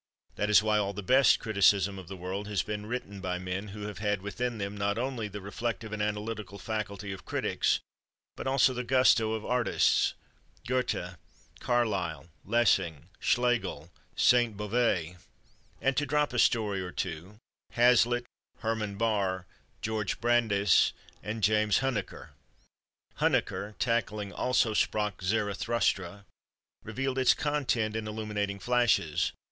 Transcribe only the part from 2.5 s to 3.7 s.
been written by men